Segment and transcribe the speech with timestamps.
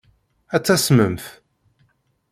[0.55, 1.25] Ad tasmemt.